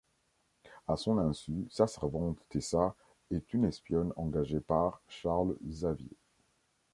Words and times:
À 0.87 0.95
son 0.97 1.19
insu, 1.19 1.67
sa 1.69 1.85
servante 1.85 2.39
Tessa 2.49 2.95
est 3.29 3.53
une 3.53 3.65
espionne 3.65 4.13
engagée 4.15 4.59
par 4.59 4.99
Charles 5.07 5.55
Xavier. 5.63 6.17